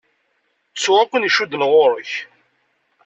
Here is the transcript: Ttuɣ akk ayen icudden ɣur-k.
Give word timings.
Ttuɣ 0.73 0.97
akk 0.99 1.11
ayen 1.13 1.27
icudden 1.29 1.67
ɣur-k. 1.71 2.11